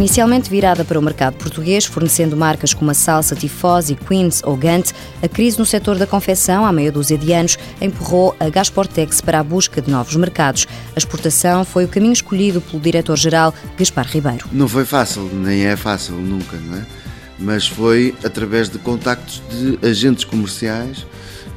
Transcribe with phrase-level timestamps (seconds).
[0.00, 4.92] Inicialmente virada para o mercado português, fornecendo marcas como a Salsa, Tifosi, Queens ou Gant,
[5.22, 9.40] a crise no setor da confecção, há meia dúzia de anos, empurrou a Gasportex para
[9.40, 10.66] a busca de novos mercados.
[10.96, 14.48] A exportação foi o caminho escolhido pelo diretor-geral Gaspar Ribeiro.
[14.50, 16.86] Não foi fácil, nem é fácil nunca, não é?
[17.38, 21.06] Mas foi através de contactos de agentes comerciais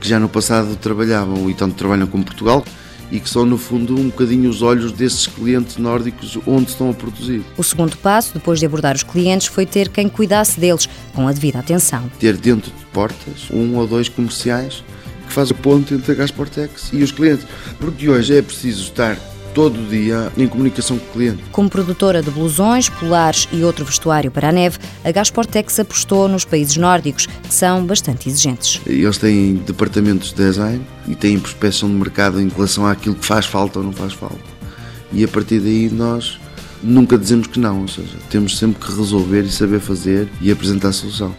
[0.01, 2.65] que já no passado trabalhavam e tanto trabalham com Portugal
[3.13, 6.93] e que são, no fundo, um bocadinho os olhos desses clientes nórdicos onde estão a
[6.95, 7.43] produzir.
[7.55, 11.31] O segundo passo, depois de abordar os clientes, foi ter quem cuidasse deles, com a
[11.31, 12.09] devida atenção.
[12.19, 14.83] Ter dentro de portas um ou dois comerciais
[15.27, 17.45] que fazem a ponte entre a Gasportex e os clientes.
[17.79, 19.15] Porque hoje é preciso estar
[19.53, 21.43] todo dia em comunicação com o cliente.
[21.51, 26.43] Como produtora de blusões, polares e outro vestuário para a neve, a Gasportex apostou nos
[26.43, 28.81] países nórdicos, que são bastante exigentes.
[28.85, 33.45] Eles têm departamentos de design e têm prospeção de mercado em relação àquilo que faz
[33.45, 34.53] falta ou não faz falta.
[35.11, 36.39] E a partir daí nós
[36.81, 40.89] nunca dizemos que não, ou seja, temos sempre que resolver e saber fazer e apresentar
[40.89, 41.33] a solução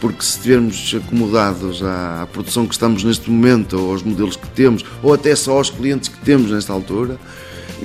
[0.00, 4.84] porque se estivermos acomodados à, produção que estamos neste momento, ou aos modelos que temos,
[5.02, 7.18] ou até só aos clientes que temos nesta altura,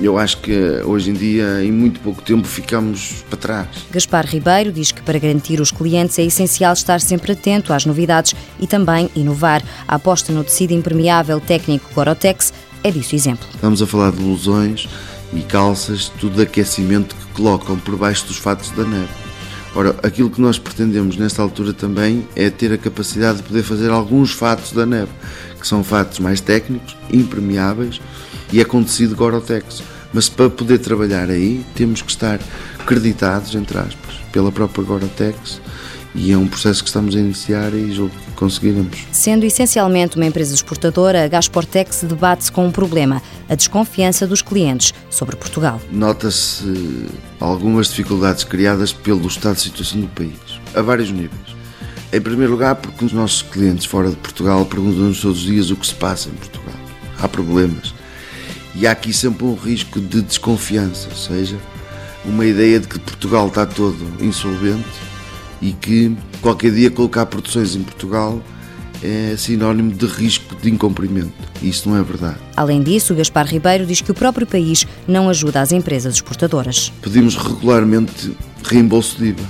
[0.00, 0.52] eu acho que
[0.84, 3.68] hoje em dia, em muito pouco tempo, ficamos para trás.
[3.90, 8.34] Gaspar Ribeiro diz que para garantir os clientes é essencial estar sempre atento às novidades
[8.60, 9.62] e também inovar.
[9.86, 12.52] A aposta no tecido impermeável técnico Gorotex
[12.82, 13.46] é disso exemplo.
[13.54, 14.88] Estamos a falar de blusões
[15.32, 19.26] e calças, tudo de aquecimento que colocam por baixo dos fatos da neve.
[19.74, 23.90] Ora, aquilo que nós pretendemos nesta altura também é ter a capacidade de poder fazer
[23.90, 25.10] alguns fatos da neve,
[25.60, 28.00] que são fatos mais técnicos, impermeáveis
[28.52, 29.82] e é com tecido Gorotex.
[30.12, 32.40] Mas para poder trabalhar aí temos que estar
[32.78, 35.60] acreditados, entre aspas, pela própria Gorotex
[36.16, 39.06] e é um processo que estamos a iniciar e julgo que conseguiremos.
[39.12, 44.94] Sendo essencialmente uma empresa exportadora, a Gasportex debate-se com um problema, a desconfiança dos clientes
[45.10, 45.80] sobre Portugal.
[45.92, 47.06] Nota-se
[47.38, 50.32] algumas dificuldades criadas pelo estado de situação do país,
[50.74, 51.55] a vários níveis.
[52.12, 55.76] Em primeiro lugar, porque os nossos clientes fora de Portugal perguntam-nos todos os dias o
[55.76, 56.74] que se passa em Portugal.
[57.18, 57.94] Há problemas.
[58.74, 61.56] E há aqui sempre um risco de desconfiança, ou seja,
[62.24, 64.84] uma ideia de que Portugal está todo insolvente
[65.60, 68.42] e que qualquer dia colocar produções em Portugal
[69.02, 71.32] é sinónimo de risco de incumprimento.
[71.62, 72.38] Isso não é verdade.
[72.56, 76.92] Além disso, Gaspar Ribeiro diz que o próprio país não ajuda as empresas exportadoras.
[77.02, 79.44] Pedimos regularmente reembolso de IVA.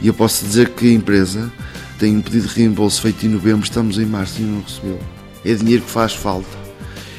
[0.00, 1.52] E eu posso dizer que a empresa
[1.98, 4.98] tem um pedido de reembolso feito em novembro, estamos em março e não recebeu.
[5.44, 6.62] É dinheiro que faz falta.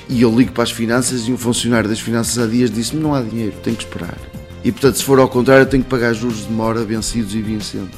[0.10, 3.14] E eu ligo para as finanças e um funcionário das finanças há dias disse-me não
[3.14, 4.18] há dinheiro, tenho que esperar.
[4.64, 7.42] E portanto, se for ao contrário, eu tenho que pagar juros de demora vencidos e
[7.42, 7.92] vencendo.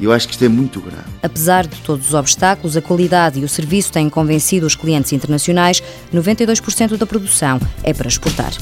[0.00, 1.04] Eu acho que isto é muito grave.
[1.22, 5.82] Apesar de todos os obstáculos, a qualidade e o serviço têm convencido os clientes internacionais.
[6.12, 8.52] 92% da produção é para exportar.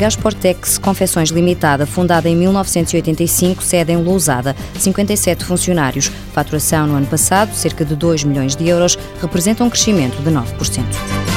[0.00, 6.10] Gasportex Confecções Limitada, fundada em 1985, sede em Lousada, 57 funcionários.
[6.32, 11.29] Faturação no ano passado, cerca de 2 milhões de euros, representa um crescimento de 9%.